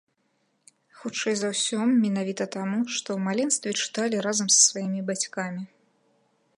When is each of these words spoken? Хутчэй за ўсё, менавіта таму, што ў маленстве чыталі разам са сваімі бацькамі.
Хутчэй 1.01 1.35
за 1.41 1.51
ўсё, 1.53 1.79
менавіта 2.05 2.47
таму, 2.57 2.79
што 2.97 3.05
ў 3.13 3.19
маленстве 3.29 3.77
чыталі 3.85 4.25
разам 4.31 4.47
са 4.57 4.61
сваімі 4.73 5.01
бацькамі. 5.13 5.63